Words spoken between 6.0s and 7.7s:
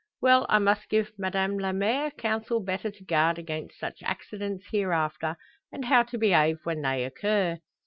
to behave when they occur."